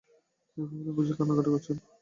নৃপবালা 0.57 0.91
বুঝি 0.97 1.13
কান্নাকাটি 1.17 1.49
করছেন? 1.53 1.77